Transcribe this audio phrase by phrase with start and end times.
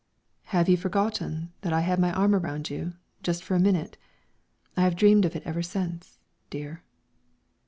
[0.45, 3.99] "Have you forgotten that I had my arm around you, just for a minute?
[4.75, 6.17] I have dreamed of it ever since
[6.49, 6.81] dear."